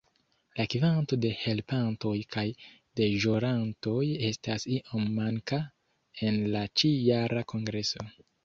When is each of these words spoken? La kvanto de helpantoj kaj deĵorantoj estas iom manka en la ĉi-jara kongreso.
La 0.59 0.63
kvanto 0.73 1.17
de 1.25 1.29
helpantoj 1.41 2.13
kaj 2.37 2.45
deĵorantoj 3.01 4.01
estas 4.31 4.67
iom 4.79 5.07
manka 5.21 5.63
en 6.31 6.45
la 6.57 6.67
ĉi-jara 6.83 7.49
kongreso. 7.55 8.11